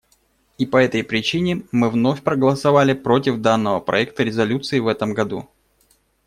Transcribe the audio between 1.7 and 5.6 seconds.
мы вновь проголосовали против данного проекта резолюции в этом году.